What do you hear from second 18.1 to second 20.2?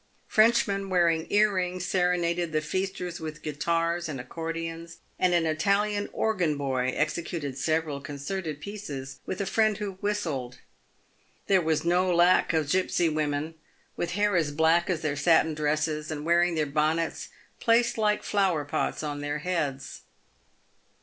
flower pots on their heads.